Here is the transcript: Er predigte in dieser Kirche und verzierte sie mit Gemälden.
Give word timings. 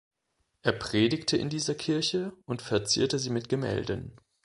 Er 0.63 0.71
predigte 0.71 1.37
in 1.37 1.49
dieser 1.49 1.75
Kirche 1.75 2.33
und 2.47 2.63
verzierte 2.63 3.19
sie 3.19 3.29
mit 3.29 3.49
Gemälden. 3.49 4.17